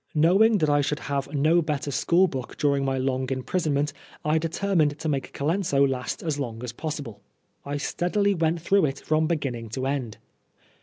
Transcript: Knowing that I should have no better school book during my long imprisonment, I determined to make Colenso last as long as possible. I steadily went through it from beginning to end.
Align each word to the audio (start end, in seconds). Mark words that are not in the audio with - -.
Knowing 0.15 0.57
that 0.57 0.67
I 0.67 0.81
should 0.81 1.01
have 1.01 1.31
no 1.31 1.61
better 1.61 1.91
school 1.91 2.27
book 2.27 2.57
during 2.57 2.83
my 2.83 2.97
long 2.97 3.29
imprisonment, 3.29 3.93
I 4.25 4.39
determined 4.39 4.97
to 4.97 5.07
make 5.07 5.31
Colenso 5.31 5.85
last 5.87 6.23
as 6.23 6.39
long 6.39 6.63
as 6.63 6.71
possible. 6.73 7.21
I 7.65 7.77
steadily 7.77 8.33
went 8.33 8.61
through 8.63 8.85
it 8.85 8.99
from 9.01 9.27
beginning 9.27 9.69
to 9.75 9.85
end. 9.85 10.17